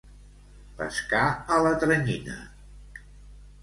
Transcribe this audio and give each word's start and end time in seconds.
Pescar 0.79 1.21
a 1.29 1.61
la 1.69 1.77
tranyina. 1.87 2.43